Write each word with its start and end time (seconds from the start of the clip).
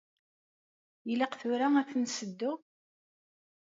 Ilaq 1.11 1.33
tura 1.39 1.67
ad 1.81 1.87
ten-nseddu? 1.89 2.53